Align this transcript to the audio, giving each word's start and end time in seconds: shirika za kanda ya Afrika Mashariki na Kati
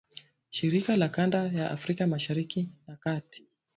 shirika 0.49 0.97
za 0.97 1.09
kanda 1.09 1.37
ya 1.47 1.71
Afrika 1.71 2.07
Mashariki 2.07 2.69
na 2.87 2.95
Kati 2.95 3.47